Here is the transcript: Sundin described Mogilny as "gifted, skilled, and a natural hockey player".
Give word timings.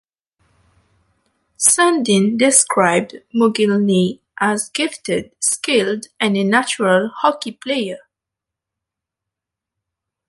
Sundin 1.57 2.35
described 2.35 3.17
Mogilny 3.35 4.19
as 4.39 4.69
"gifted, 4.69 5.31
skilled, 5.39 6.07
and 6.19 6.35
a 6.35 6.43
natural 6.43 7.09
hockey 7.09 7.51
player". 7.51 7.99